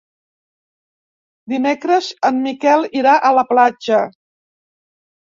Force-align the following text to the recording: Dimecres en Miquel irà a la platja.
Dimecres 1.51 2.07
en 2.29 2.39
Miquel 2.45 2.85
irà 3.01 3.13
a 3.29 3.31
la 3.41 3.43
platja. 3.51 3.99